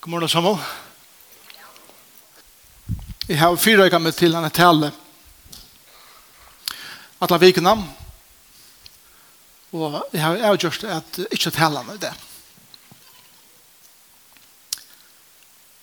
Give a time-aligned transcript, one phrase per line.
[0.00, 0.58] God morgen, Samuel.
[3.28, 4.92] Jeg har fire øyne med til henne tale.
[7.18, 7.72] Atla vikene.
[9.74, 12.12] Og jeg har avgjørst at ikke tale med det.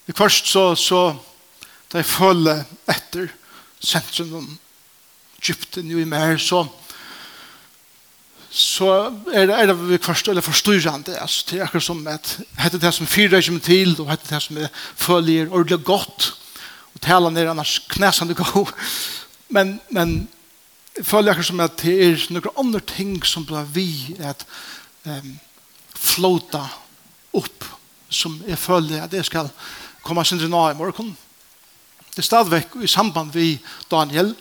[0.07, 1.01] I først så, så
[1.91, 3.27] da jeg følger etter
[3.83, 4.47] sentrum om
[5.41, 6.63] Egypten jo i mer, så
[8.55, 8.87] så
[9.33, 11.17] er det, er det vi forstår, eller forstyrrende.
[11.19, 12.29] Altså, det er akkurat som at
[12.63, 16.29] hette det som fyrer ikke til, og hette det som er følger ordentlig godt,
[16.95, 18.71] og talen er annars knæsende god.
[19.49, 20.29] Men, men
[20.95, 24.47] jeg føler akkurat som at det er noen andre ting som blir vi at
[25.03, 25.35] um,
[25.91, 26.63] flåta
[27.35, 27.67] opp,
[28.07, 29.51] som jeg føler at jeg skal
[30.05, 31.11] komme sin til nå i morgen.
[32.15, 33.57] Det er stadigvæk i samband med
[33.91, 34.31] Daniel,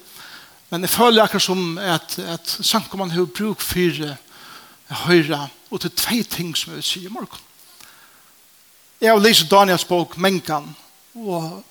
[0.75, 4.15] Men jeg føler akkurat som at, at samkommene har bruk for å
[5.05, 5.37] høre
[5.71, 7.45] og til tve ting som jeg vil si i morgen.
[8.99, 10.67] Jeg har lyst Daniels bok, Menkan,
[11.15, 11.63] og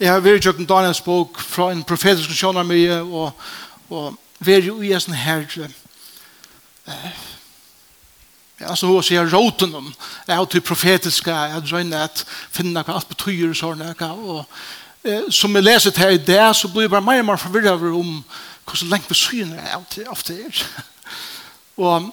[0.00, 3.44] jeg har vært gjort Daniels bok fra en profetisk sjønner mye, og,
[3.92, 7.20] og vært jo i en sånn her eh,
[8.62, 9.92] Ja, så hun sier råten om,
[10.24, 12.24] jeg har til profetiske, jeg drønner at
[12.56, 13.84] finne hva alt betyr og sånn,
[14.16, 14.46] og
[15.30, 17.98] som vi leser til i det, så blir vi bare mer og mer forvirret over
[17.98, 18.12] om
[18.66, 20.62] hvordan lengt syner er alltid, ofte er.
[21.76, 22.12] og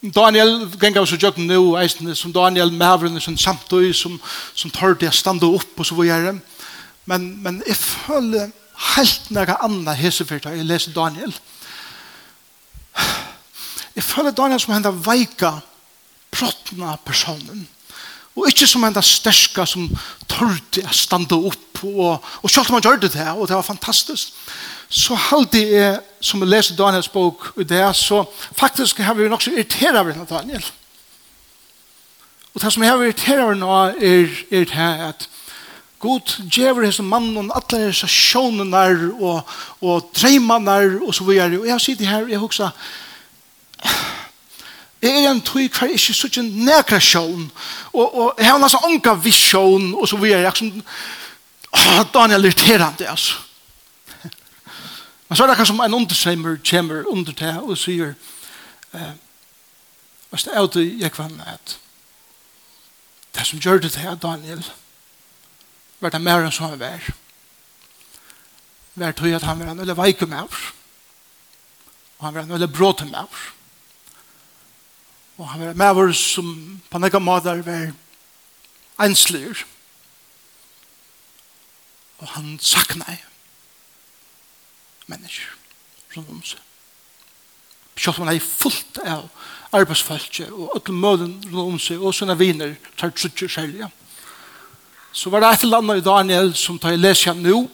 [0.00, 4.16] Daniel ganger så jøkken nå, eisen, som Daniel Mavren, som samtøy, som,
[4.54, 6.38] som tar det å stande opp og så videre.
[7.04, 8.48] Men, men jeg føler
[8.94, 11.34] helt noe annet hesefyrt jeg leser Daniel.
[13.90, 15.48] Jeg føler Daniel som hender veika,
[16.30, 17.64] brottna personen.
[18.40, 19.88] Og ikke som en sterska som
[20.30, 21.82] tørte å stande opp.
[21.84, 24.32] Og, og selv om han gjør det det, og det var fantastisk,
[24.90, 28.24] så halde jeg, som jeg leser Daniels bok, i det så
[28.58, 30.64] faktisk har vi nok så irriteret over Daniel.
[32.54, 35.28] Og det som jeg har irriteret over nå, er, er det her at
[36.00, 39.42] God djever mann og alle hese sjånene og,
[39.84, 41.60] og dreimene og så videre.
[41.60, 42.70] Og jeg sitter her, og jeg husker,
[45.02, 47.46] Jeg er en tog hver ikke så ikke nekra sjån,
[47.92, 50.82] og, og jeg har nesten ånka visjån, og så videre, jeg som,
[51.72, 53.38] åh, Daniel er irriterende, altså.
[55.28, 58.14] Men så er det akkurat som en underseimer kommer under det og sier,
[58.92, 59.12] eh,
[60.30, 61.78] hvis det er det jeg kvann at
[63.34, 64.64] det som gjør det til Daniel,
[66.00, 67.06] var det mer enn som han var.
[68.94, 70.66] Var tog at han var en veldig veik med oss,
[72.18, 73.48] og han var en veldig bråte med oss.
[75.40, 76.48] Og han var med oss som
[76.92, 77.92] på nekka måter var
[79.00, 79.62] enslir.
[82.20, 83.16] Og han sakna
[85.08, 85.48] mennesker
[86.12, 86.60] rundt om seg.
[88.00, 89.26] Kjøtt man er fullt av
[89.76, 93.86] arbeidsfølge og alle møden rundt om seg og sånne viner tar trutje selv.
[95.12, 97.64] Så var det et eller annet i Daniel som tar jeg leser nå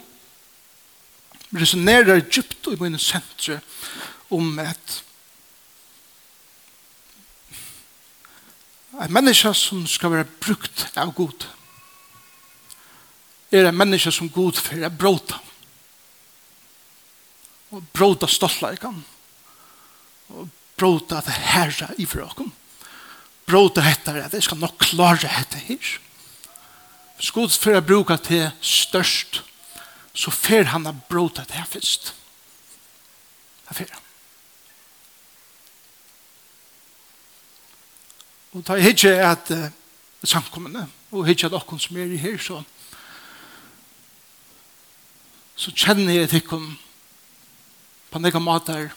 [1.57, 3.61] resonerer djupt i mine sentre
[4.35, 5.03] om at
[8.97, 11.45] En menneske som skal være brukt av god
[13.53, 15.39] er en menneske som god for å bråta.
[17.75, 19.05] Og bråta stoltleikene.
[20.35, 20.49] Og
[20.79, 22.51] bråta at herre i for åkken.
[23.47, 25.93] Bråta etter at jeg skal nok klare dette her.
[27.17, 29.41] Hvis god for å bruke til størst,
[30.17, 32.13] så fer han å bråta her først.
[33.69, 34.06] Det fer han.
[38.57, 39.67] Og ta hitje at uh,
[40.25, 42.63] samkommende, og hitje at okkon som er i her, så,
[45.61, 46.71] så kjenner jeg tikkun
[48.09, 48.95] på nekka matar,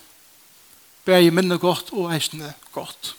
[1.03, 3.13] ber jeg minne godt og eisne godt.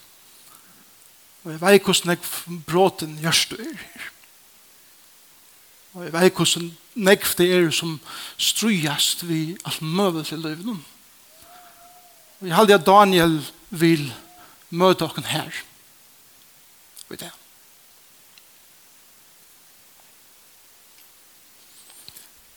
[1.44, 4.10] Og jeg vei hvordan jeg bråten gjørst er her.
[5.92, 7.98] Og jeg vei hvordan nekv det er som
[8.40, 10.84] strujast vi alt møvet til løyvnum.
[12.40, 14.08] Og jeg halde at Daniel vil
[14.70, 15.52] møte okken her
[17.15, 17.31] i det.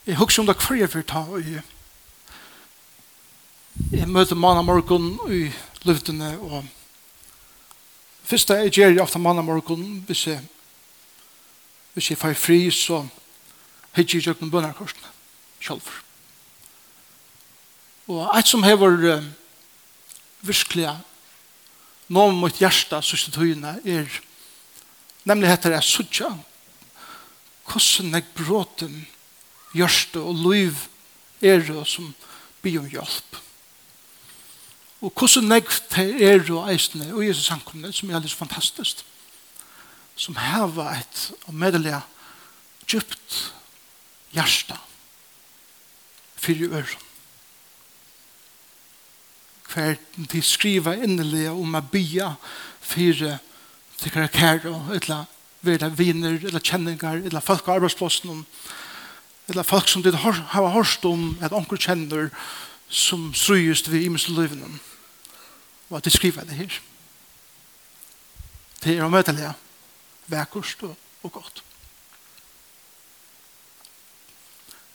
[0.06, 1.62] Jeg husker om det hver jeg vil ta og jeg,
[3.92, 5.46] jeg møter manna morgen i
[5.88, 6.66] luftene og
[8.24, 10.42] først jeg gjør ofte mann manna morgen hvis jeg
[11.94, 13.04] hvis jeg får fri så
[13.96, 15.10] hittir jeg gjør noen bønnerkorsene
[15.62, 15.82] selv.
[18.12, 19.28] Og et som hever uh,
[20.42, 20.90] virkelig
[22.12, 24.10] noen mot hjertet siste tøyene er
[25.24, 26.31] Nemlig heter det suttja.
[27.64, 28.98] Hvordan jeg bråten
[29.74, 30.81] gjørste og liv
[31.44, 32.12] er det som
[32.64, 33.40] blir om hjelp.
[35.04, 35.68] Og hvordan jeg
[36.24, 39.04] er det eisene og Jesus ankomne som er litt fantastisk.
[40.16, 41.96] Som har et og medelig
[42.88, 43.40] djupt
[44.36, 44.78] hjärsta
[46.44, 47.04] i øren.
[49.74, 49.96] Hver
[50.31, 52.34] de skriva innelig om å bya
[52.84, 53.53] fire øren
[54.01, 55.25] tykkara kære, eller
[55.62, 58.45] vera viner, eller kjenninger, eller folk av arbeidsplassen,
[59.48, 62.30] eller folk som det har hørt om, at onker kjenner,
[62.90, 64.80] som strøyest ved imensløyvene.
[65.90, 66.80] Og at de skriver det her.
[68.84, 69.54] Det er å møte det,
[70.28, 71.63] vekkost og, og godt.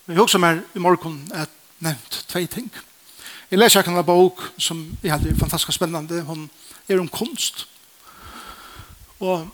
[0.06, 1.50] Men jeg også mer i morgen at
[1.84, 2.70] nevnt tve ting.
[3.50, 6.22] Jeg leser ikke en bok som jeg hadde fantastisk spennende.
[6.24, 6.50] Hun
[6.88, 7.66] er om kunst.
[9.20, 9.48] Og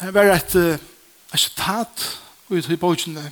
[0.00, 2.04] det var et, et citat
[2.48, 3.30] ut i bøkene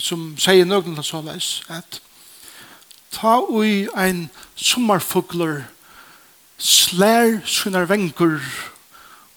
[0.00, 2.00] som sier noe til såleis at
[3.14, 5.64] ta ui ein sommerfugler
[6.60, 8.40] slær sunar vengur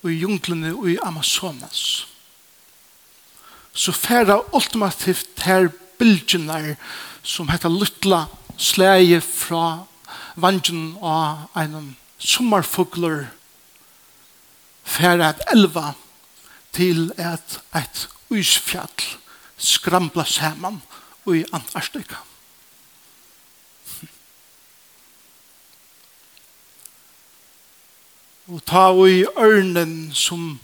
[0.03, 2.07] i junglene i Amazonas.
[3.74, 6.75] Så færa ultimativt her bildjenar
[7.24, 8.25] som heter luttla
[8.57, 9.85] slæge fra
[10.35, 13.25] vangen av en sommerfugler
[14.83, 15.94] fer at elva
[16.74, 19.07] til at et isfjall
[19.57, 20.81] skrambla saman
[21.31, 22.19] i Antarktika.
[28.51, 30.59] Og ta i ørnen som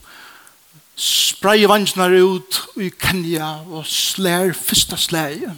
[0.99, 5.55] spraye vansnar ut i Kenya og slær fyrsta slæge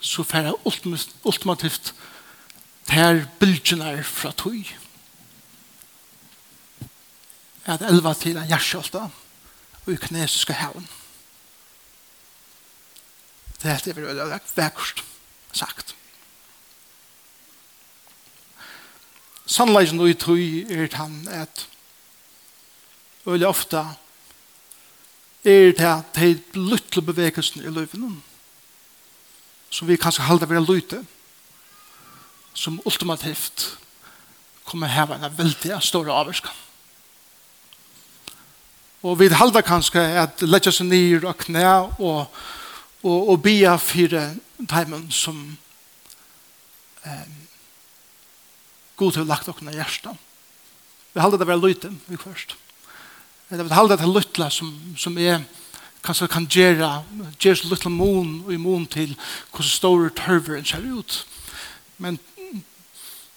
[0.00, 0.52] så færa
[1.24, 1.94] ultimativt
[2.86, 4.62] ter bylgjene fra tøy
[7.68, 9.08] at elva til en hjerskjolta
[9.84, 10.88] og i kinesiske haven.
[13.62, 15.02] Det er det veldig veldig vekkert
[15.52, 15.94] sagt.
[19.48, 21.64] Sannleisen og i tøy er han at
[23.24, 23.82] veldig ofte
[25.48, 28.22] er det de lytte bevegelsen i løyven
[29.70, 31.02] som vi kanskje halda vera lytte
[32.54, 33.78] som ultimativt
[34.68, 36.67] kommer her en veldig stor avvarskan
[39.06, 41.66] Og vi halda kanskje at letja seg nir og knæ
[42.02, 42.24] og,
[43.06, 44.32] og, og bia fire
[44.66, 45.38] teimen som
[47.06, 47.28] eh,
[48.98, 50.16] god har lagt okna hjersta.
[51.14, 52.56] Vi halda det være lyte vi først.
[53.48, 55.46] Vi halda det lytla som, som er
[56.02, 56.90] kanskje kan gjøre
[57.38, 59.14] gjøre så lytla mån og i mån til
[59.52, 61.24] hvordan store tørver ser ut.
[61.98, 62.18] Men,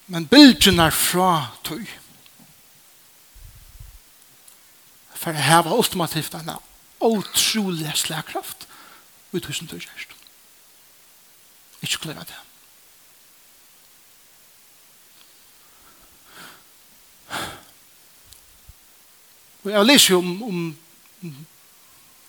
[0.07, 1.86] men bildjen er fra tøy
[5.21, 6.57] for å heve ultimativt denne
[7.01, 8.68] utrolig slagkraft
[9.33, 10.18] i tusen til kjæreste.
[11.81, 12.39] Ikke glemme det.
[19.62, 20.44] Og jeg leser jo om,
[21.21, 21.35] om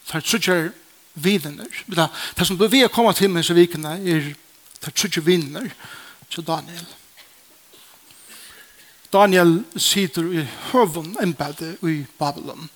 [0.09, 0.73] tar trutjer
[1.15, 1.69] vidner.
[1.89, 4.35] Det som vi har kommet til med så vikene er
[4.83, 5.71] tar trutjer vidner
[6.33, 6.85] til Daniel.
[9.13, 12.71] Daniel sitter i høven embedet i Babylon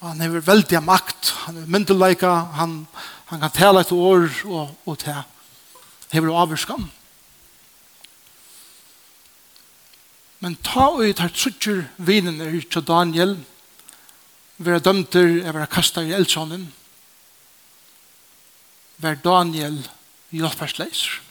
[0.00, 2.86] han har veldig makt, han er myndeleika, han,
[3.32, 5.18] han kan tale et år og, og til
[6.14, 6.86] hever avvirskam.
[10.38, 13.34] Men ta og i tar trutjer vinen er til Daniel,
[14.58, 16.68] vera dømter, er være kastet i eldsånden,
[19.02, 19.80] vera Daniel
[20.30, 21.24] hjelpersleiser.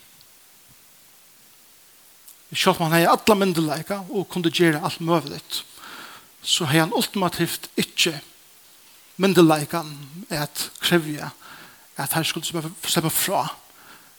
[2.56, 5.64] Sjått man hei atla myndeleika og kunne gjøre alt møveligt,
[6.44, 8.20] så har han ultimativt ikkje
[9.18, 9.94] myndeleikan
[10.30, 11.30] at krevja
[11.98, 13.48] at han skulle slippe fra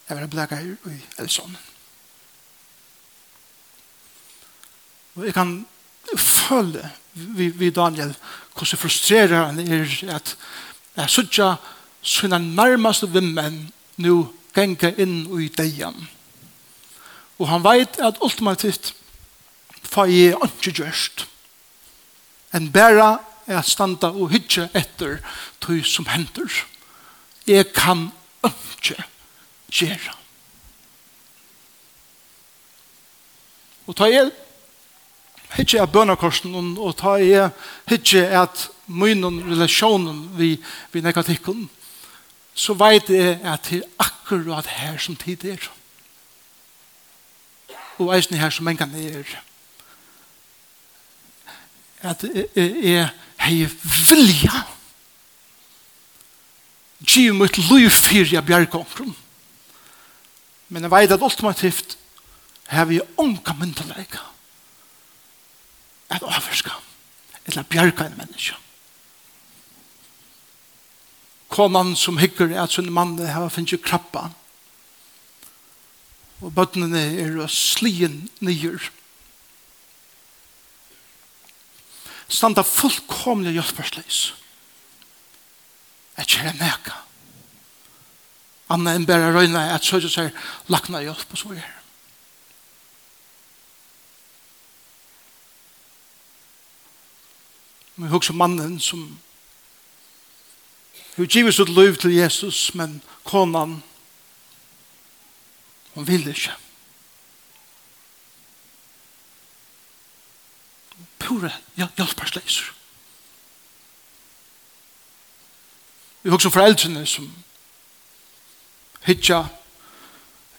[0.08, 1.56] jeg var blæka i Elson.
[5.14, 5.66] Og jeg kan
[6.16, 8.14] føle vi, vi Daniel
[8.54, 10.36] hvordan frustrerer han er at
[10.96, 11.54] jeg sutja
[12.02, 15.94] sina nærmeste vimmen nu genga inn i deian.
[17.38, 18.94] Og han veit at ultimativt
[19.82, 21.26] får jeg ikke gjørst
[22.54, 25.18] en bæra er at standa og hytje etter
[25.60, 26.52] tog som hender.
[27.48, 28.10] Jeg kan
[28.44, 29.04] ikke
[29.72, 30.14] gjøre.
[33.88, 34.30] Og ta jeg
[35.56, 37.50] hytje av bønakorsen og ta jeg
[37.88, 40.54] hytje at mynen relasjonen vi,
[40.92, 41.68] vi negatikken
[42.58, 45.68] så vet jeg at det er akkurat her som tid er.
[47.98, 49.30] Og eisen her som engan er.
[52.02, 53.08] At jeg, jeg,
[53.44, 53.64] hei
[54.10, 54.64] vilja?
[56.98, 59.14] Giv mot liv fyrir jeg bjergkongrum
[60.68, 61.96] men jeg veit at ultimativt
[62.72, 64.24] hei vi unga myndalega
[66.12, 66.74] at avverska
[67.48, 68.58] eller bjerga en menneska
[71.48, 74.28] konan som hyggur at sin mann har finnst krabba
[76.38, 78.90] og bøttene er slien nyer
[82.28, 84.34] standa fullkomlig hjelpersleis.
[86.18, 86.96] Jeg kjære meka.
[88.68, 91.74] Anna enn bæra røyna at søgja seg lakna hjelp og så er.
[97.98, 99.08] Men husker mannen som
[101.16, 103.80] hun giver sitt liv til Jesus, men konan
[105.94, 106.52] hun vil ikke.
[111.28, 112.72] pura hjelpersleiser.
[116.22, 117.28] Vi husker foreldrene som
[119.06, 119.44] hitja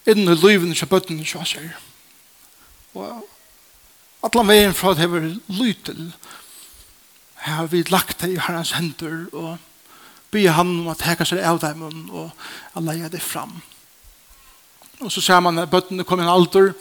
[0.10, 1.74] inn i livene til bøttene til oss her.
[2.98, 3.26] Og
[4.26, 5.26] alle veien fra det var
[5.60, 6.12] lytel
[7.46, 9.58] har vi lagt det i hans hender og
[10.32, 12.32] be han om å teka seg av dem og
[12.78, 13.54] alle gjør det fram.
[15.00, 16.74] Og så ser man at bøttene kom i en alder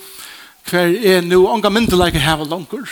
[0.69, 2.91] hver er nå unga myndelæge her og langer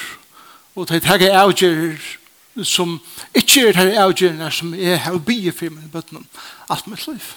[0.77, 2.99] og det her er avgjører som
[3.37, 6.25] ikke er det avgjørende som er her og bygge for mine bøttene
[6.71, 7.33] alt mitt liv.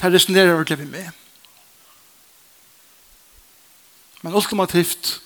[0.00, 1.08] Det resonerer ordentlig vi med.
[4.22, 5.20] Men ultimativt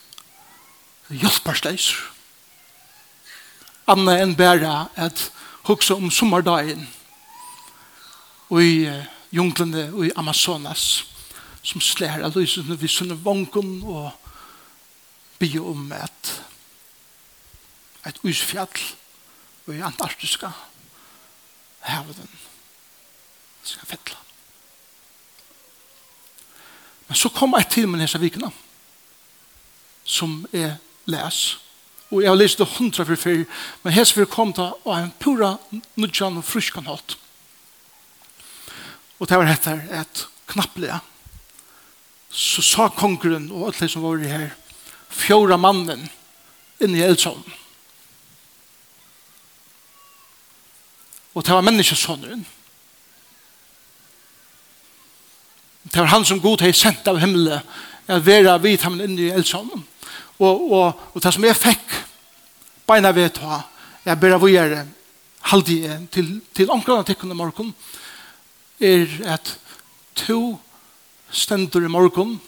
[1.11, 1.95] hjelper hjelpersleis.
[3.91, 5.31] Anna enn bæra at
[5.67, 6.87] hugsa om sommerdagen
[8.51, 8.87] og i
[9.35, 11.07] junglene og i Amazonas
[11.63, 14.13] som slær av lysene vi sunne vanken og
[15.41, 16.33] bygge om et
[18.09, 18.81] et usfjall
[19.67, 20.49] og i antarktiska.
[21.85, 22.29] Hevden
[23.63, 24.17] skal fettla.
[27.09, 28.49] Men så kom jeg til min hese vikene
[30.05, 30.79] som er
[31.11, 31.59] les.
[32.11, 33.45] Og jeg har lest det hundra for fyr
[33.85, 35.55] men hese for kom da og en pura
[35.95, 37.17] nudjan og fruskan hatt.
[39.21, 41.03] Og det var etter et knapplega
[42.31, 44.53] så sa kongren og alle som var her
[45.11, 46.07] fjóra mannen
[46.81, 47.43] inn i eldsån.
[51.35, 52.47] Og det var menneskesåneren.
[55.83, 57.63] Det var han som god hei sendt av himmelen
[58.11, 59.71] at vera vidt ham inn i eldsån.
[60.41, 61.99] Og, og, og det som jeg fikk
[62.89, 63.63] beina ved ta,
[64.05, 64.87] jeg bera vujere
[65.51, 67.73] halvdige til, til omkring av tikkene morgen
[68.81, 69.55] er at
[70.17, 70.59] to
[71.31, 72.39] stendur i morgen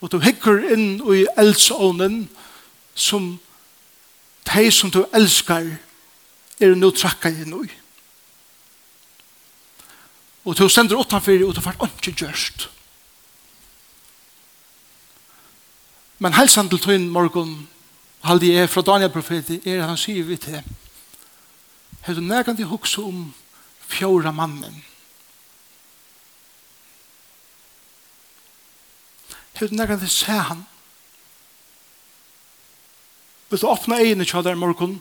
[0.00, 2.28] og du hikker inn i eldsånen
[2.94, 3.36] som
[4.48, 5.66] de som du elskar
[6.60, 7.68] er nå trakka inn i.
[10.48, 12.68] Og du sender utanfor og du får ikke gjørst.
[16.18, 17.68] Men helsan til tøyen morgon
[18.26, 20.62] halde jeg fra Daniel profeti er han sier vi til
[22.06, 23.28] Hei du nærkant i hukse om
[23.86, 24.82] fjóra mannen
[29.58, 30.64] til når de se han.
[33.48, 34.98] Hvis du åpner øynene til deg i morgen,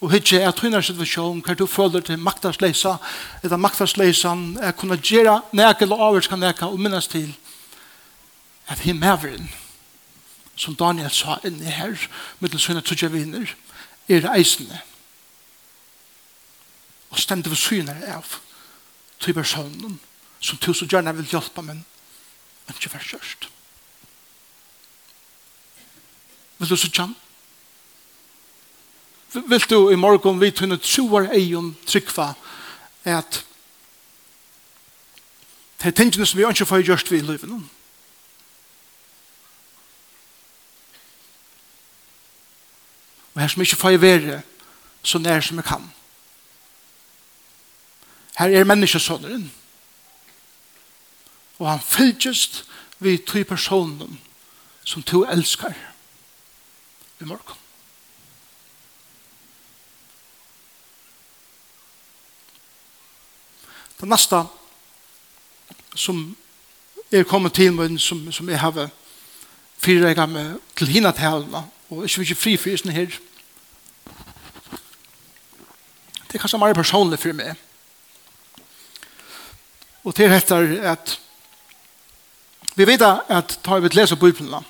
[0.00, 2.96] og hitje er tøyner situasjon, hva du føler til maktasleisa,
[3.44, 7.34] etter maktasleisan, er kunne gjøre nek eller avgjørska nek, og minnes til
[8.68, 9.50] at himmeveren,
[10.56, 11.92] som Daniel sa inne her,
[12.38, 13.52] med mittel sønne tøtja viner,
[14.08, 14.80] er eisende.
[17.10, 18.38] Og stendte vi syner av
[19.20, 20.00] tøy personen,
[20.40, 21.84] som tusen gjerne vil hjelpe, men
[22.72, 23.50] ikke vær kjørst.
[26.60, 27.16] Vil du så han?
[29.32, 32.34] Vil du i morgon vi tunne troar eion tryggva
[33.08, 33.44] at
[35.80, 37.64] det er tingene som vi ønsker for å gjøre vi i livet noen.
[43.32, 44.42] Og her som ikke får være
[45.02, 45.86] så nær som jeg kan.
[48.36, 49.46] Her er menneskesåneren.
[51.56, 52.66] Og han fylltjest
[53.00, 54.20] vi to personen
[54.84, 55.72] som to elskar
[57.20, 57.56] i morgen.
[64.00, 64.44] Det neste
[65.94, 66.36] som
[67.12, 68.88] er kommet til meg, som, som jeg har
[69.80, 73.10] fire med til hinna talene, og ikke mye fri fyrsen her,
[76.30, 77.58] det er kanskje mer personlig for meg.
[80.04, 81.18] Og det heter at
[82.78, 84.64] vi vet at tar vi leser Bibelen,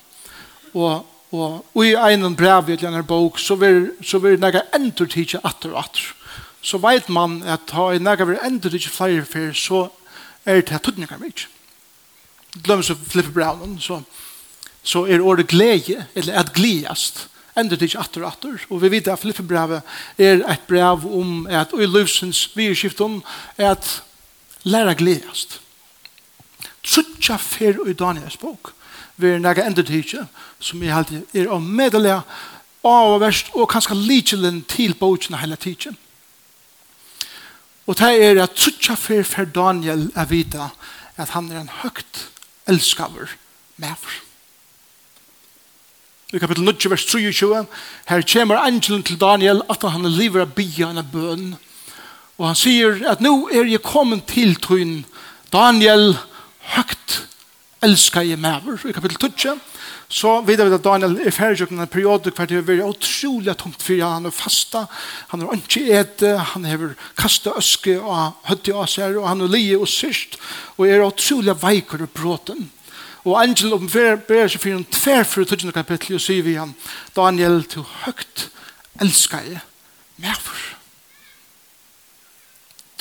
[0.73, 5.39] og Og i en brev i denne bok, så vil, så vil nægge endur tidsje
[5.47, 6.09] atter og atter.
[6.61, 9.87] Så vet man at ha i nægge vil endur tidsje flere fyr, så
[10.45, 11.47] er det til tøtninger mye.
[12.63, 14.01] Glemmer så Flippe Brownen, så,
[14.83, 18.67] så er ordet glede, eller at gledast, endur tidsje atter og atter.
[18.69, 19.81] Og vi vet at Flippe brevet
[20.19, 23.21] er et brev om at i løvsens vidskiften
[23.57, 24.03] er at
[24.63, 25.61] lære gledest.
[26.83, 28.73] Trutja fyr i Daniels bok
[29.21, 30.25] vi er nægge endetidje,
[30.59, 32.21] som jeg alltid er å medelige,
[32.81, 35.93] av og verst, og kanskje likelen til bøtjene hele tidje.
[37.85, 40.71] Og det er at suttja for for Daniel er vita
[41.17, 42.27] at han er en høgt
[42.69, 43.33] elskaver
[43.81, 44.19] mever.
[46.31, 47.65] I kapitel 9, vers 23,
[48.07, 51.49] her kommer angelen til Daniel at han lever av bia en bøn.
[52.39, 55.01] Og han sier at nå er jeg kommet til tøyen
[55.51, 56.15] Daniel
[56.77, 57.17] høgt
[57.81, 59.59] elskar i maver i kapittel 12
[60.11, 63.55] så vidar vi at Daniel er ferdig i en periode hver det er veldig utrolig
[63.57, 64.83] tungt for han er fasta.
[65.31, 66.83] Han er ikke et han har
[67.17, 70.37] kastet øske og høtt i oss her og han er lige og syrst
[70.75, 72.69] og er utrolig veiker og bråten
[73.21, 76.73] og angel omberer seg for en tver for 12 kapittel, og sier vi han
[77.15, 78.49] Daniel til høgt
[79.01, 79.61] jeg
[80.21, 80.67] med maver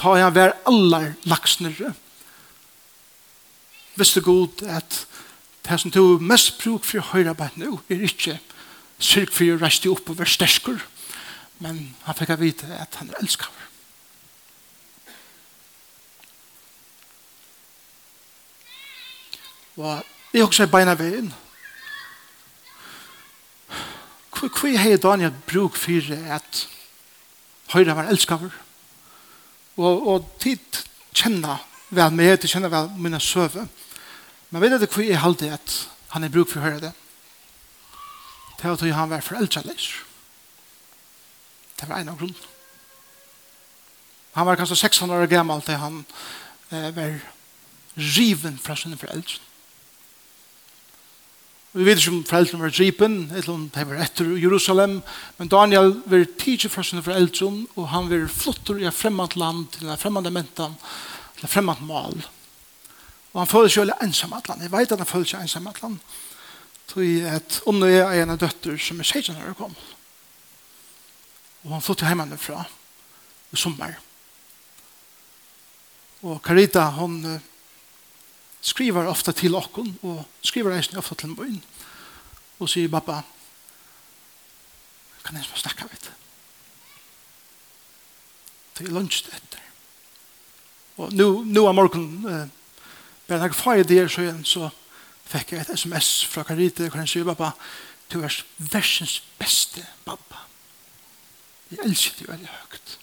[0.01, 1.93] ta jeg hver aller laksnere
[4.01, 5.07] visste god at
[5.69, 8.39] det som du mest bruk for å høre på nå er ikke
[9.01, 10.81] syrk for å reiste opp og være stersker
[11.61, 13.53] men han fikk vite at han er elsker
[19.81, 20.03] og
[20.33, 21.31] jeg også er beina veien
[24.41, 26.65] hva er Daniel bruk for at
[27.75, 28.55] høyre var elskaver
[29.81, 30.81] og, og tid
[31.13, 33.67] kjenner vel med, tid kjenner vel mine søve
[34.51, 35.75] Men vet du hva jeg halte at
[36.15, 36.95] han er bruk for å høre det?
[38.59, 39.77] Det var at han var foreldrelig.
[41.81, 42.49] Det var en av grunnen.
[44.35, 46.03] Han var kanskje 600 år gammel til han
[46.71, 47.17] eh, var
[47.97, 49.41] riven fra sine foreldre.
[51.73, 54.97] Vi vet ikke om foreldrene var dripen, eller om de var etter Jerusalem,
[55.39, 59.69] men Daniel var tidlig fra sine foreldre, og han var flottur i et fremmed land,
[59.77, 60.75] til en fremmed mentan,
[61.39, 62.17] til en fremmed mal.
[62.19, 62.40] Og
[63.33, 64.63] Og han føler seg veldig ensam atlan.
[64.63, 66.01] Jeg vet at han føler seg ensam at atlan.
[66.91, 69.75] Tog at Onne er en av døtter som er 16 år kom.
[71.63, 72.65] Og han flyttet hjemme fra
[73.51, 73.95] i sommer.
[76.27, 77.23] Og Carita, hon
[78.61, 81.63] skriver ofta til okkon, og skriver eisen ofta til bøyen
[82.61, 83.23] Og sier, pappa,
[85.25, 86.11] kan jeg som snakka vidt?
[88.77, 89.63] Det er lunsj etter.
[91.01, 92.60] Og nu, nu er morgen, eh,
[93.31, 94.69] Bare når jeg får ideer så igjen, så
[95.31, 97.53] fikk jeg et sms fra Karite, hvor han sier, pappa,
[98.11, 98.39] du er
[98.73, 100.41] versens beste pappa.
[101.71, 102.97] Jeg elsker deg veldig høyt.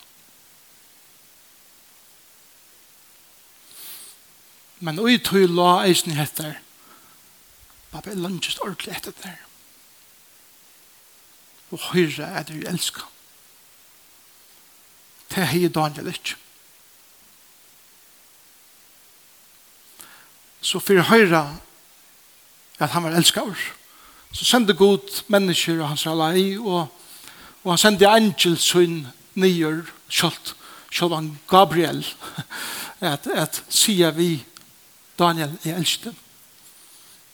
[4.84, 6.58] Men ui tui la eisen heter,
[7.94, 9.38] pappa, er lønnes ordentlig etter der.
[11.72, 13.08] Og høyre er du elsker.
[15.32, 16.36] Det er hei Daniel ikke.
[20.62, 21.44] så fyrir høyra
[22.80, 23.56] at han var elskar.
[24.32, 26.88] Så sende god mennesker og hans alai, og,
[27.64, 30.54] og han sende angel sin nyer, kjalt,
[30.92, 32.04] kjalt han Gabriel,
[33.14, 34.44] at, at sier vi
[35.18, 36.16] Daniel er elskar.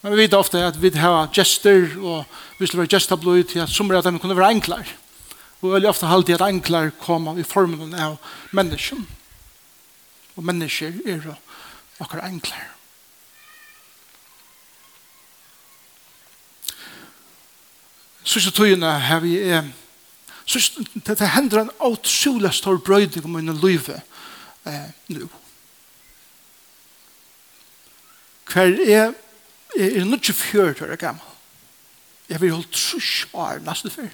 [0.04, 2.24] Men vi vet ofte at vi har gester, og
[2.58, 5.00] vi skulle være gestablod til at sommer av dem kunne være enklare.
[5.62, 8.18] Og veldig ofte halde at enklare kommer i formen av
[8.52, 9.00] mennesken.
[10.36, 11.24] Og mennesker er
[12.00, 12.73] akkurat enklare.
[18.24, 19.66] Sørste tøyene har vi er
[20.44, 23.88] det, det hender en utrolig stor brøyding om mine liv
[24.66, 25.28] eh, nå.
[28.52, 29.12] Hver er
[29.76, 31.30] jeg er nødt til fjør til å gammel.
[32.28, 34.12] Jeg vil holde trus år nesten før.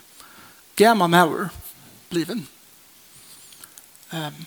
[0.77, 1.51] Gammel maver
[2.11, 2.46] bliven.
[4.11, 4.46] Um,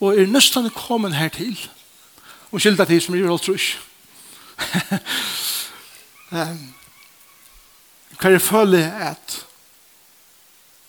[0.00, 1.58] og er nesten kommet her til.
[2.52, 3.66] Og skyldet til som gjør holdt trus.
[6.30, 6.62] um,
[8.18, 9.38] hva jeg føler at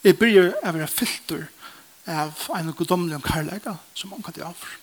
[0.04, 1.46] jeg blir å være filter
[2.10, 4.76] av en godomlig om karlæga som man kan gjøre avr.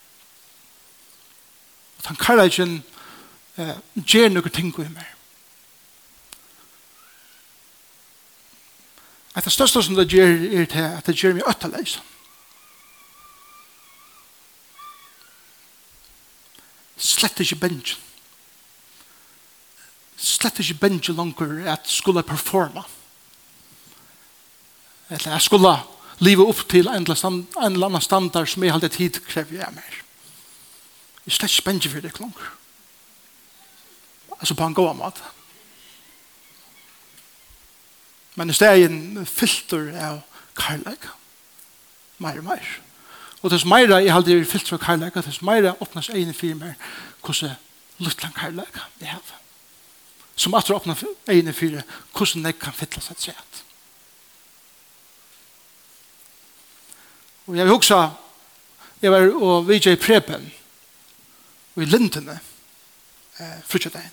[1.97, 2.75] Og den karlægen
[3.57, 5.13] eh, gjør noen ting i meg.
[9.37, 11.99] At det største som det gjør er til at det gjør meg øtterleis.
[16.97, 18.06] Slett ikke bensjen
[20.17, 22.83] slett ikke benge langer at skulle performa.
[25.09, 25.75] Eller jeg skulle
[26.19, 29.99] leve opp til en eller annen standard som jeg hadde tid krever jeg mer.
[31.25, 32.51] Jeg slett ikke benge for det langer.
[34.39, 35.21] Altså på en god måte.
[38.35, 40.19] Men i stedet en filter av
[40.55, 41.07] karlæg.
[42.17, 42.67] Mer og mer.
[43.41, 46.73] Og dess mer jeg hadde filter av karlæg, dess mer åpnes ene firmer
[47.25, 47.57] hvordan
[47.97, 49.46] luttland karlæg jeg har
[50.37, 50.95] som at åpna
[51.27, 51.81] øynene for
[52.13, 53.63] hvordan de kan fytle seg trett.
[57.47, 57.97] Og jeg vil huske,
[59.01, 60.51] jeg var og vidtje i Preben,
[61.75, 62.39] og i lintene,
[63.39, 64.09] eh, fruttet deg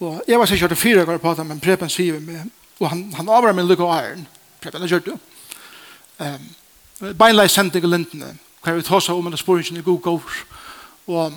[0.00, 3.28] Og jeg var sikkert fire ganger på det, men Preben sier meg, og han, han
[3.28, 4.26] avrar min lykke og æren,
[4.60, 5.18] Preben har gjort det.
[6.18, 6.54] Um,
[7.18, 10.00] Beinleis sendte jeg i lintene, hva jeg vil ta seg om en spørsmål i god
[10.00, 10.34] gård,
[11.06, 11.32] og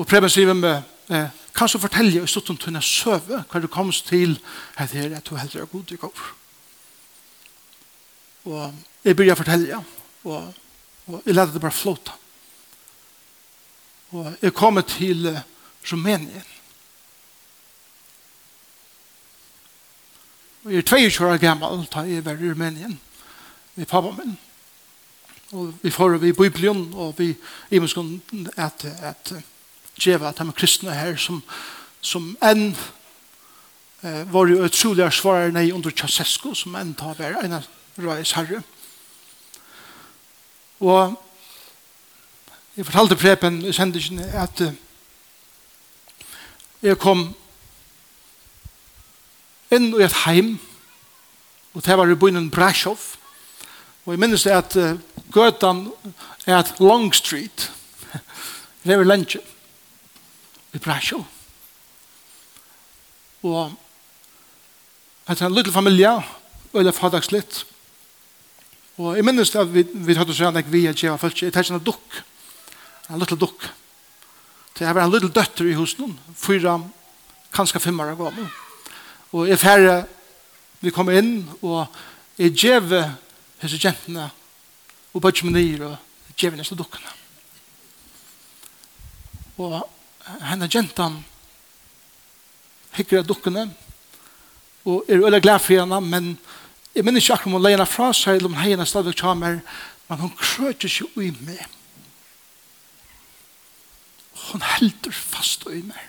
[0.00, 0.82] Og Preben sier med,
[1.12, 4.38] eh, kan du fortelle i stort om tunne søve, hva du kom til
[4.76, 6.20] at det er at du heller er god i går.
[8.44, 9.82] Og jeg begynner å fortelle,
[10.24, 10.54] og,
[11.06, 12.16] og jeg lærte det bare flåta.
[14.10, 15.28] Og jeg kom til
[15.92, 16.48] Rumænien.
[20.64, 23.00] Og jeg er 22 år gammel da jeg var i Rumænien
[23.74, 24.38] med pappa min.
[25.52, 27.34] Og vi får vi i Bibelen og vi
[27.70, 28.20] i muskene
[28.56, 29.44] at, at, at
[30.00, 31.42] djeva at de kristne her som,
[32.00, 32.70] som enn
[34.02, 37.68] eh, var jo utrolig svarer nei under Ceausescu som enn tar være en av
[38.00, 38.62] røys herre.
[40.80, 41.16] Og
[42.76, 44.76] jeg fortalte prepen i sendingen at eh,
[46.80, 47.28] jeg kom
[49.70, 50.54] inn i et heim
[51.74, 53.02] og det var i byen Brasov
[54.06, 54.96] og jeg minnes det at uh,
[55.30, 55.84] Gøtan
[56.46, 57.68] er at Long Street
[58.82, 59.42] det var lenge
[60.72, 61.26] vibrasjon.
[63.42, 63.72] Og
[65.30, 66.12] at en liten familie,
[66.74, 67.64] eller fadagslitt,
[69.00, 71.64] og jeg minnes at vi, vi hadde sånn at vi er gjerne folk, jeg tar
[71.64, 72.18] ikke en dukk,
[73.08, 73.68] en liten dukk.
[74.76, 76.76] Så jeg var en liten døtter i husen, fyra,
[77.54, 78.50] kanskje fem år gammel.
[79.32, 80.02] Og jeg færre,
[80.80, 81.86] vi kom inn, og
[82.40, 82.92] jeg gjev
[83.60, 84.28] hese jentene,
[85.14, 87.16] og bare nyr, og gjev nesten dukkene.
[89.60, 89.80] Og
[90.24, 91.20] henne gentan
[92.96, 93.68] hikker av dukkene
[94.88, 96.32] og er øyla glad for henne men
[96.94, 99.60] jeg minner ikke akkurat om å leie henne fra seg eller om henne stadig kommer
[100.08, 101.62] men hun krøter ikke ui med
[104.50, 106.06] hun helder fast ui meg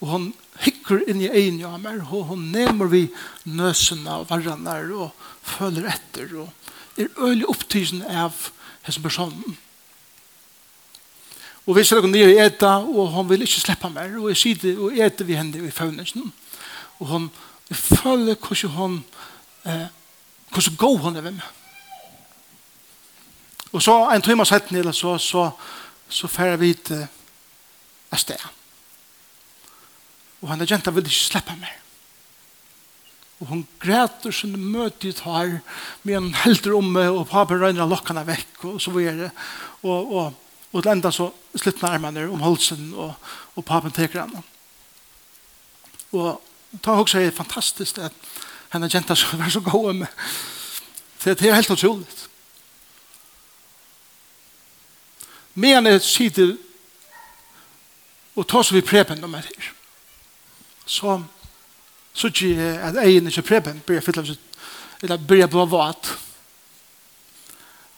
[0.00, 0.26] og hun
[0.62, 3.06] hikker inn i egen av meg og hun nemer vi
[3.48, 8.50] nøsene og varrene og føler etter og er øyla opptidsen av
[8.86, 9.56] henne personen
[11.66, 14.12] Og vi ser nere i eta, og hon vil ikke slippe mer.
[14.20, 16.32] Og jeg sier det, og eta vi henne i fauningen.
[17.02, 17.30] Og hon
[17.72, 18.98] føler hvordan hon,
[19.66, 19.88] eh,
[20.52, 21.48] hvordan god hon er ved meg.
[23.72, 25.50] Og så en timme sett ned, så, så,
[26.08, 27.02] så færer vi til
[28.14, 28.46] av sted.
[30.40, 31.74] Og henne jenta vil ikke slippe mer.
[33.42, 35.58] Og hun græter sin møte i tar,
[36.06, 39.28] med en helter om meg, og papen røyner av lokkene vekk, og så videre.
[39.82, 40.45] Og, og
[40.76, 43.14] Og til enda så sluttna armene om halsen og,
[43.56, 44.42] og papen teker henne.
[46.12, 46.42] Og
[46.84, 48.12] ta også er fantastisk at
[48.74, 50.28] henne jenta som var så god med.
[51.24, 52.06] Det er helt utrolig.
[55.54, 56.52] Men jeg sitter
[58.36, 59.72] og tar så vi preben om her.
[60.86, 61.22] Så
[62.16, 64.28] så ikke at egen ikke preben blir fyllt av
[65.02, 66.14] eller blir blå vatt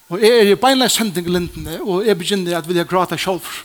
[0.08, 3.64] Og jeg er i beinleis sending i lindene, og jeg begynner at vilja grata sjálf.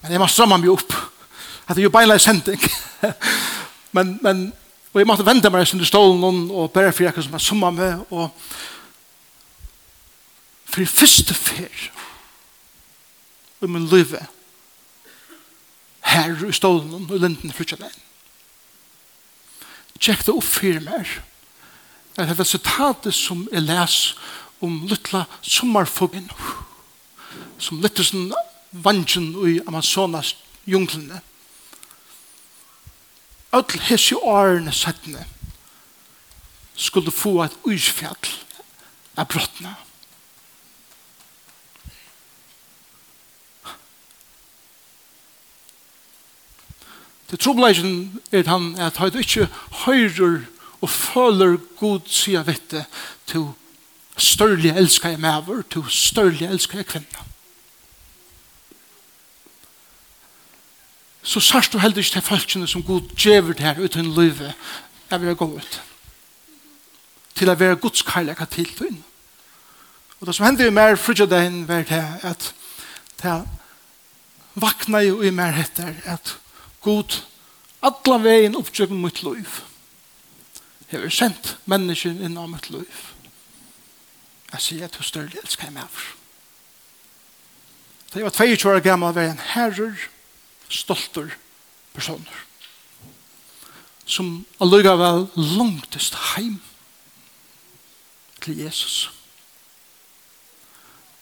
[0.00, 0.94] Men jeg må stramma meg opp.
[1.66, 2.62] At det er jo beinleis sending.
[3.96, 4.46] men, men,
[4.92, 8.04] og jeg måtte vente meg i stolen og bare for jeg som er summa med,
[8.10, 8.30] og
[10.70, 11.88] for første fer
[13.60, 14.14] i min liv
[16.10, 17.92] her i stolen og lindene flytja meg.
[20.00, 21.18] Tjekk det opp for meg
[22.16, 24.16] det er det sitatet som jeg leser
[24.60, 26.30] om lytla sommarfuggen
[27.58, 28.32] som lytter sin
[28.70, 31.20] vansjen i Amazonas junglene.
[33.52, 35.24] Öll hessi årene settene
[36.76, 38.34] skulle få et uisfjall
[39.18, 39.74] av brottene.
[47.30, 49.46] Det trobleisen er han at han ikke
[49.84, 50.40] høyrer
[50.80, 52.86] og føler god sida vette
[53.30, 53.50] til
[54.20, 57.26] størlig elsker jeg maver, til størlig elsker jeg kvinner.
[61.22, 64.54] Så sørst du heller ikke til folkene som god djever det her uten livet,
[65.10, 65.80] jeg vil gå ut.
[67.34, 68.96] Til å være Guds kærlighet til til.
[70.20, 72.52] Og det som hendte i mer frutja dagen var det at
[73.22, 73.36] det
[74.54, 76.36] vakna jo i mer heter at
[76.80, 77.20] god
[77.82, 79.60] alla veien oppgjøkken mot liv.
[80.90, 83.09] Jeg har sendt menneskene inn av mitt liv.
[84.52, 86.00] Jeg sier at du større elsker jeg meg.
[88.10, 90.08] Da jeg var 22 år gammel var jeg en herrer,
[90.70, 91.30] stolter
[91.94, 92.42] personer.
[94.10, 96.58] Som allugavel langtest heim
[98.42, 99.10] til Jesus.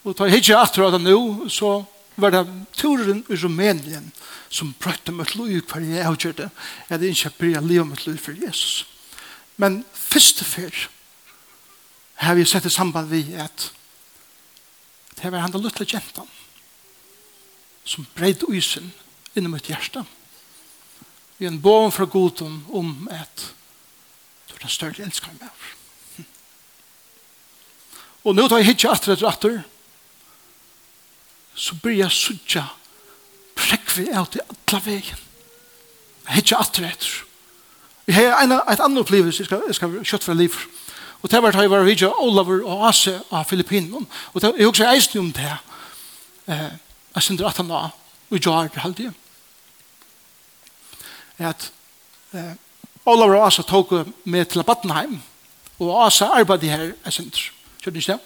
[0.04, 1.82] Og da jeg ikke atter av det nå, så
[2.18, 4.08] var det turen i Rumænien
[4.48, 6.48] som brøtte mitt liv hver jeg avgjørte.
[6.88, 8.86] Jeg hadde ikke bryr livet mitt liv for Jesus.
[9.60, 10.88] Men første fyrt
[12.18, 13.70] har vi sett i samband vi at
[15.18, 16.28] det var han da luttla gentan
[17.85, 18.92] som breid uisen
[19.35, 20.04] innom mitt hjärsta
[21.38, 23.44] i en bån fra goden om at
[24.48, 26.26] du er den større elskar meg.
[28.26, 29.61] Og nå tar jeg hitje atter etter atter
[31.59, 32.64] så blir jeg sudja
[33.59, 35.22] prekvi av til alla vegen.
[36.26, 37.14] Jeg hitje atter etter.
[38.07, 40.59] Vi har en, et annet opplevelse, jeg skal, jeg skal kjøtt fra livet
[41.22, 44.07] Og det var da jeg var vidtja Olavur og Ase av Filippinen.
[44.33, 45.57] Og det, jeg husker eisen om det.
[46.46, 46.70] Eh,
[47.14, 47.90] jeg synes at han var
[48.31, 49.12] og gjør det halvdige.
[51.38, 51.72] At
[52.33, 52.54] eh,
[53.07, 53.92] Olavur og Ase tok
[54.24, 55.20] med til Battenheim.
[55.78, 57.50] Og Ase arbeidde her, jeg synder.
[57.83, 58.20] Kjørte ikke det?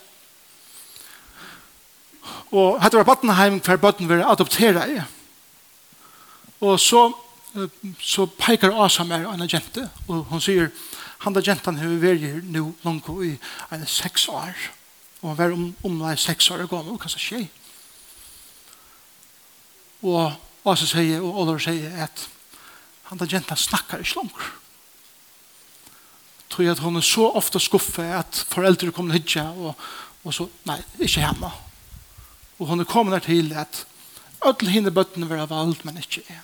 [2.53, 5.01] Og hette var Battenheim hver bøtten var adopteret i.
[6.63, 7.07] Og så,
[8.01, 9.89] så peker Asa mer en jente.
[10.09, 10.69] Og hun sier,
[11.23, 13.37] Han da gentan har vært her nå langt i
[13.71, 14.57] en seks år.
[15.23, 17.43] Og han var om, om det er seks år gammel, hva skal skje?
[20.03, 20.33] Og
[20.67, 22.27] Asa sier, og Oliver sier at
[23.11, 24.43] han da gentan snakkar ikke langt.
[26.51, 29.79] Tror jeg at hon er så ofte skuffet at foreldre kommer til og,
[30.25, 31.51] og så, nei, ikke hjemme.
[32.59, 33.85] Og hon er kommet der til at
[34.43, 36.43] alle hinne bøttene var valgt, men ikke jeg.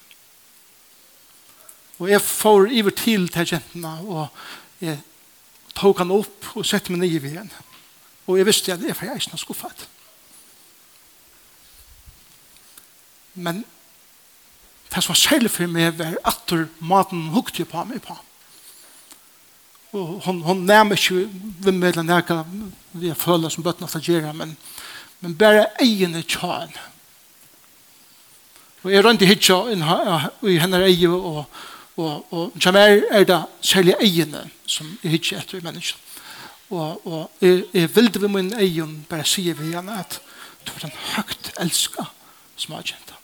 [1.98, 4.28] Og jeg får iver til til jentene, og
[4.80, 5.00] Jeg
[5.78, 7.50] tok han opp og sette meg nye ved igjen.
[8.28, 9.86] Og jeg visste at det er for jeg er ikke noe skuffet.
[13.38, 13.64] Men
[14.88, 18.16] det som var særlig for meg var at maten hukte på meg på.
[19.96, 21.28] Og hon, hon nærmer ikke
[21.62, 22.44] hvem med den her
[22.92, 24.56] vi har følt som bøttene ofte gjør, men,
[25.20, 26.74] men bare egne tjøen.
[28.84, 31.44] Og jeg rønte hit i henne egen og
[31.98, 35.98] Og, og som er, er det særlig eiene som er ikke etter mennesken.
[36.70, 40.20] Og, og jeg, jeg vil det ved min egen bare sier vi igjen at
[40.66, 42.06] du er en høyt elsket
[42.56, 43.14] som har kjent.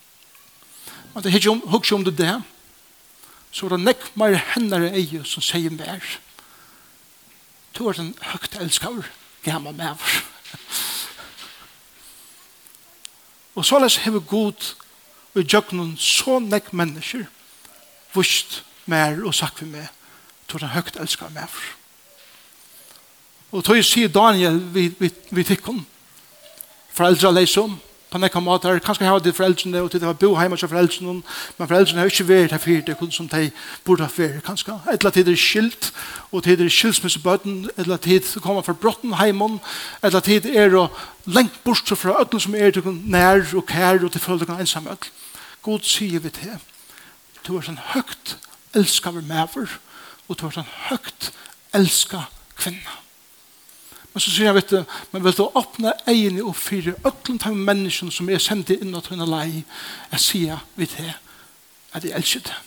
[1.13, 2.35] Men det er ikke om, ikke om det det,
[3.55, 6.03] så er det nekk mer hender eie som sier mer.
[7.77, 9.13] Du er en høyt elsket
[9.45, 10.23] gammel maver.
[13.55, 14.75] og så les hever god
[15.35, 17.27] og i så nekk mennesker
[18.15, 19.89] vust mer og sagt vi meg,
[20.49, 21.51] tog den høyt elskar mer.
[23.55, 25.85] Og tog jeg sier Daniel vi, vi, vi fikk tikkun,
[26.95, 27.77] foreldre leisom,
[28.15, 31.17] på nekka måter, kanskje hava det foreldrene, og det var bo heima til foreldrene,
[31.59, 33.49] men foreldrene har ikke vært her fyrir det, som de
[33.83, 34.77] burde ha vært, kanskje.
[34.93, 35.89] Et eller tid er skilt,
[36.31, 39.59] og tid er skilsmissebøten, et eller tid kommer fra brotten heimon,
[39.99, 40.85] et eller tid er å
[41.27, 44.87] lengt bort fra ødlen som er til nær og kær, og til følge kan ensam
[44.87, 45.11] ødlen.
[45.67, 46.55] God sier vi til
[47.45, 48.37] Du er sånn høgt
[48.75, 49.79] elska vi mever,
[50.27, 51.31] og du er sånn høgt
[51.77, 52.27] elska
[52.57, 53.01] kvinna.
[54.15, 57.57] Men så sier jeg, vet du, men vil du åpne egene og fyre øklen til
[57.59, 59.65] menneskene som er sendt inn og tøyne lei,
[60.13, 61.11] jeg sier, vi til
[61.95, 62.59] at jeg elsker det.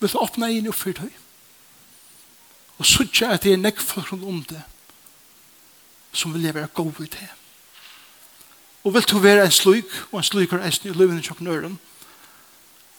[0.00, 1.12] Vil du åpne egene og fyre høy?
[2.80, 4.62] Og så sørge at det er nekk folk om det,
[6.16, 7.28] som vil leve god i det.
[8.84, 11.52] Og vil du være en slug, og en slug er eisen i løvene i kjøkken
[11.52, 11.78] øren,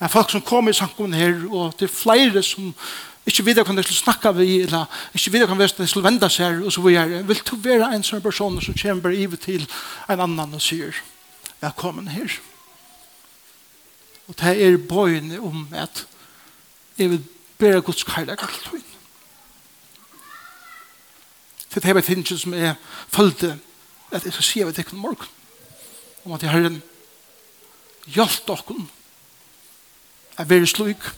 [0.01, 2.71] Men folk som kommer i samkomne her, og det er flere som
[3.29, 6.63] ikke videre kan det til snakka vi, eller ikke videre kan det til vende seg,
[6.65, 7.19] og så videre.
[7.27, 9.67] Vil du være en sånn person som kommer bare ivet til
[10.09, 10.97] en annan og sier,
[11.61, 12.37] jeg er her.
[14.25, 16.07] Og det er bøyene om at
[16.97, 17.21] jeg vil
[17.59, 18.87] bære Guds kærlighet alt inn.
[21.75, 22.73] Det er det ting som jeg
[23.07, 23.59] følte
[24.11, 25.29] at jeg skal si av det ikke morgen.
[26.25, 26.81] Om at jeg har en
[28.07, 28.87] hjelp dere
[30.41, 31.11] er veri slik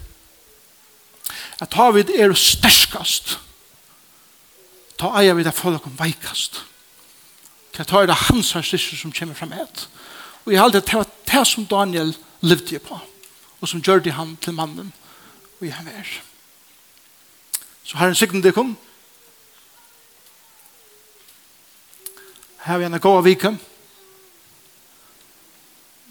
[1.62, 3.38] at ta vid er sterskast
[5.00, 6.62] ta eier vid er folk om veikast.
[7.74, 9.88] Kan ta er det hans hans syster som kommer fram et
[10.44, 13.00] og jeg halde det var det som Daniel levde på
[13.62, 14.92] og som gjør det han til mannen
[15.60, 16.08] og jeg er.
[17.84, 18.78] Så har en sikten det kom
[22.64, 23.56] her vi en gå av vike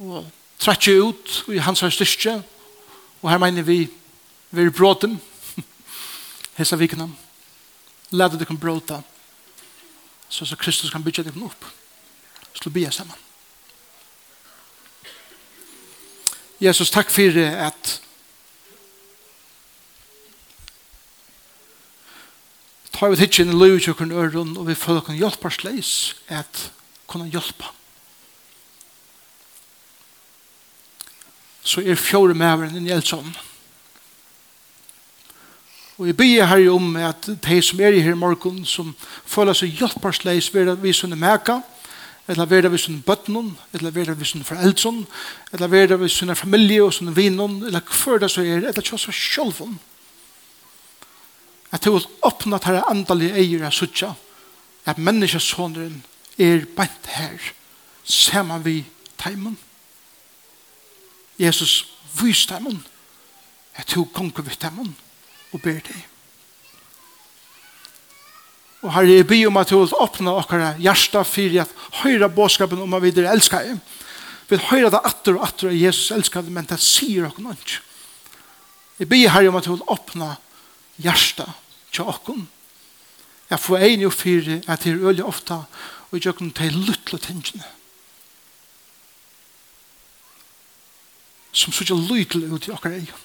[0.02, 0.26] og
[0.60, 2.40] trekje ut i hans hans styrke
[3.22, 3.86] Og her mener vi,
[4.50, 5.20] vi er bråten,
[6.58, 7.08] hessa vikna,
[8.10, 9.02] lade kan bråta,
[10.28, 11.64] så så Kristus kan bygge dere opp.
[12.52, 13.16] Så Slå bia sammen.
[16.60, 18.00] Jesus, takk for at
[22.92, 24.74] tar vi tidsin i livet og kun øron og vi
[25.18, 26.72] hjelpe oss leis at
[27.06, 27.81] kunne hjelpa.
[31.62, 32.92] så er fjore mæveren en i
[35.98, 38.94] Og jeg byr her om at de som er i her morgen, som
[39.26, 41.60] føler seg hjelparsleis ved at vi sånne mæka,
[42.28, 45.04] eller ved at vi sånne bøttenen, eller ved at vi sånne foreldren,
[45.52, 48.90] eller ved at vi sånne familie og sånne vinen, eller hva det så er, eller
[48.90, 49.78] hva så selv om.
[51.72, 54.14] At det åpne åpnet her andalige eier av suttja,
[54.84, 56.00] at menneskesåneren
[56.38, 57.52] er bant her,
[58.02, 58.80] sammen vi
[59.20, 59.58] teimen.
[61.42, 61.82] Jesus
[62.20, 62.70] vis dem
[63.74, 64.80] at du konger vitt dem
[65.52, 66.08] og ber deg
[68.82, 72.80] og her er byr om at du vil åpne okkara hjärsta fyrir at høyra båskapen
[72.82, 73.78] om at vi dere elskar jeg
[74.50, 77.78] vil høyra det atter og atter at Jesus elskar deg, men det sier okkar noe.
[78.98, 80.34] jeg byr her om at du vil åpne
[80.98, 81.46] hjärsta
[81.92, 82.42] til okkar
[83.52, 86.82] jeg får enig og fyrir at det er øyelig ofte og jeg gjør noen til
[86.88, 87.70] luttlo tingene
[91.52, 93.20] som så ikke ut i okker egen.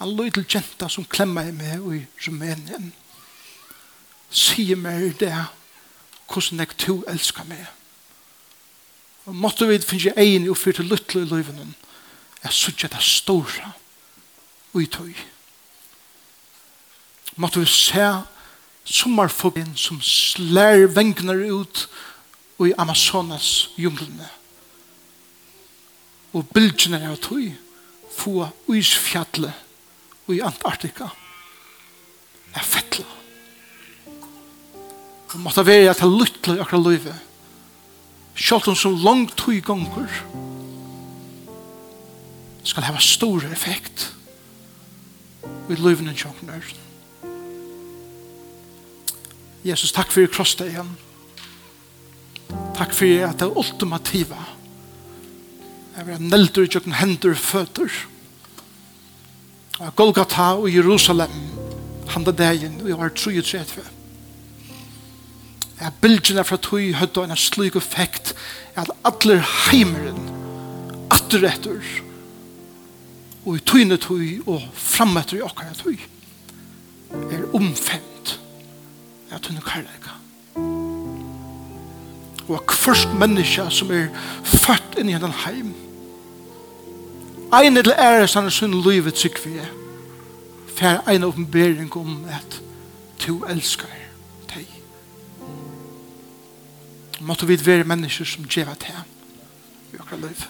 [0.00, 2.92] En lydel jenta som klemmer meg i Rumænien.
[4.30, 5.34] Sier meg det
[6.28, 7.66] hvordan jeg to elsker meg.
[9.26, 11.74] Og måtte vi finne egen og fyrt lytle i løyvene.
[12.44, 13.72] Jeg synes det er store
[14.72, 15.14] og i tøy.
[17.36, 18.08] Måtte vi se
[18.84, 21.88] sommerfuglen som slær vengner ut
[22.64, 24.28] i Amazonas junglerna
[26.38, 27.50] og bildene av tøy
[28.14, 31.08] få isfjallet i Antarktika
[32.54, 33.06] er fettla.
[35.28, 37.14] Og måtte være at til lytte i akkurat løyve.
[38.38, 40.06] Sjalt om som langt tøy ganger
[42.68, 44.10] skal ha stor effekt
[45.68, 46.70] i løyvene tjokken der.
[49.66, 50.94] Jesus, takk for i kross deg igjen.
[52.78, 54.57] Takk for at det ultimativa er
[55.98, 57.94] Jeg vil ha nelter i kjøkken hender og føtter.
[59.82, 61.32] Og Golgata og Jerusalem
[62.12, 63.82] handa dagen og jeg var 33.
[65.80, 68.30] Jeg bildgjene fra tog og en slik effekt
[68.78, 70.22] at alle heimeren
[71.10, 71.82] atter etter
[73.44, 75.98] og i tøyne tøy og frametter i okkar tøy
[77.32, 78.36] er omfemt
[79.32, 80.14] av tøyne karlæka
[82.48, 84.08] og hvert menneske som er
[84.46, 85.87] født inn i den heimen
[87.52, 89.68] Ein eller ære sann er sunn livet trygg vi jeg.
[90.76, 92.58] Fær ein åpenbering om at
[93.18, 93.88] to elskar
[94.52, 94.66] deg.
[97.20, 99.00] Måtte vi være mennesker som gjeva til
[99.94, 100.44] i okra liv.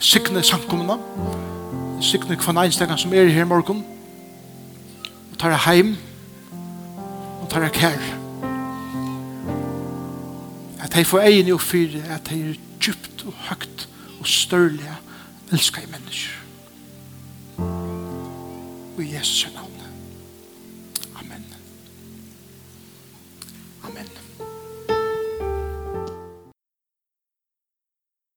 [0.00, 0.98] Sikne samkommende.
[2.02, 3.86] Sikne kvann einstegan som er her i morgen.
[5.30, 5.96] Og tar heim.
[7.42, 8.02] Og tar kær.
[10.82, 14.98] At de får egen i og fyre at de er djupt og høgt og størlige
[15.52, 16.32] elskar i mennesker.
[18.96, 19.72] Og i Jesus navn.
[21.16, 21.54] Amen.
[23.84, 24.17] Amen.